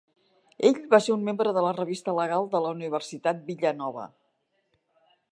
Ell 0.69 0.77
va 0.93 0.99
ser 1.07 1.11
un 1.15 1.25
membre 1.27 1.51
de 1.57 1.61
la 1.65 1.73
Revista 1.77 2.15
Legal 2.19 2.47
de 2.55 2.61
la 2.63 2.71
Universitat 2.77 3.43
Villanova. 3.51 4.07